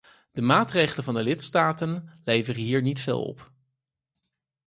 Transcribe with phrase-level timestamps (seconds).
[0.31, 3.51] De maatregelen van de lidstaten leveren hier niet veel op.